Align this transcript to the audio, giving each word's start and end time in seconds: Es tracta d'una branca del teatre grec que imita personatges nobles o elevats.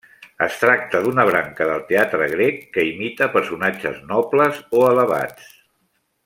Es 0.43 0.55
tracta 0.61 1.01
d'una 1.03 1.25
branca 1.27 1.67
del 1.71 1.83
teatre 1.91 2.29
grec 2.31 2.57
que 2.79 2.87
imita 2.95 3.29
personatges 3.37 4.01
nobles 4.15 4.59
o 4.81 4.83
elevats. 4.95 5.55